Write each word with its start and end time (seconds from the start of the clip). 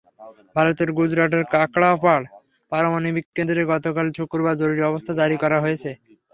ভারতের 0.55 0.89
গুজরাটের 0.97 1.43
কাকরাপাড় 1.53 2.25
পারমাণবিক 2.71 3.25
কেন্দ্রে 3.35 3.63
গতকাল 3.71 4.05
শুক্রবার 4.17 4.59
জরুরি 4.61 4.81
অবস্থা 4.85 5.11
জারি 5.19 5.35
করা 5.43 5.57
হয়েছে। 5.63 5.89